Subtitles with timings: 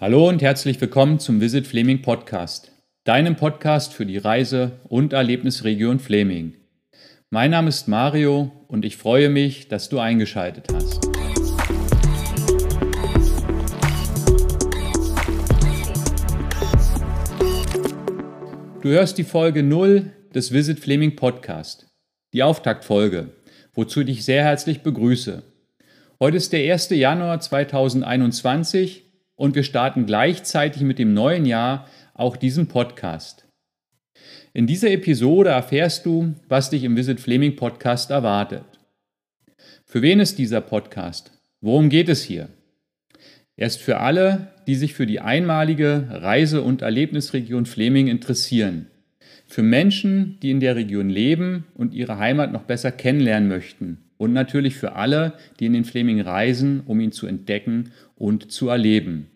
[0.00, 2.70] Hallo und herzlich willkommen zum Visit Fleming Podcast,
[3.02, 6.54] deinem Podcast für die Reise- und Erlebnisregion Fleming.
[7.30, 11.04] Mein Name ist Mario und ich freue mich, dass du eingeschaltet hast.
[18.80, 21.88] Du hörst die Folge 0 des Visit Fleming Podcast,
[22.32, 23.30] die Auftaktfolge,
[23.74, 25.42] wozu ich dich sehr herzlich begrüße.
[26.20, 26.90] Heute ist der 1.
[26.90, 29.07] Januar 2021
[29.38, 33.46] und wir starten gleichzeitig mit dem neuen Jahr auch diesen Podcast.
[34.52, 38.64] In dieser Episode erfährst du, was dich im Visit Fleming Podcast erwartet.
[39.84, 41.30] Für wen ist dieser Podcast?
[41.60, 42.48] Worum geht es hier?
[43.56, 48.88] Er ist für alle, die sich für die einmalige Reise- und Erlebnisregion Fleming interessieren.
[49.46, 54.07] Für Menschen, die in der Region leben und ihre Heimat noch besser kennenlernen möchten.
[54.18, 58.68] Und natürlich für alle, die in den Fleming reisen, um ihn zu entdecken und zu
[58.68, 59.28] erleben.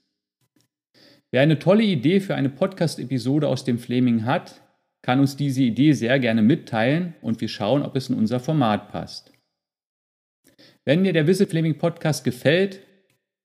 [1.32, 4.62] Wer eine tolle Idee für eine Podcast-Episode aus dem Fleming hat,
[5.02, 8.92] kann uns diese Idee sehr gerne mitteilen und wir schauen, ob es in unser Format
[8.92, 9.34] passt.
[10.86, 12.80] Wenn dir der Visit Fleming Podcast gefällt,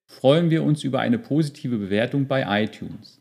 [0.06, 3.20] freuen wir uns über eine positive Bewertung bei iTunes.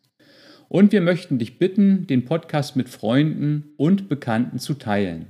[0.70, 5.28] Und wir möchten dich bitten, den Podcast mit Freunden und Bekannten zu teilen.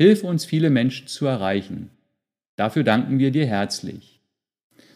[0.00, 1.90] Hilf uns, viele Menschen zu erreichen.
[2.56, 4.20] Dafür danken wir dir herzlich.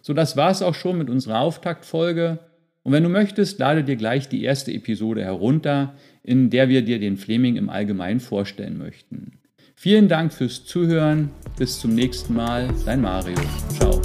[0.01, 2.52] So, das war es auch schon mit unserer Auftaktfolge.
[2.83, 6.99] Und wenn du möchtest, lade dir gleich die erste Episode herunter, in der wir dir
[6.99, 9.39] den Fleming im Allgemeinen vorstellen möchten.
[9.77, 11.31] Vielen Dank fürs Zuhören.
[11.59, 12.69] Bis zum nächsten Mal.
[12.85, 13.37] Dein Mario.
[13.69, 14.02] Ciao.